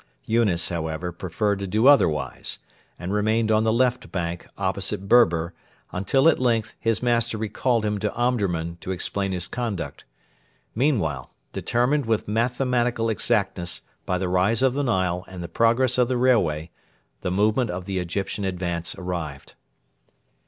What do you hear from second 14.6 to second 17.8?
of the Nile and progress of the railway, the moment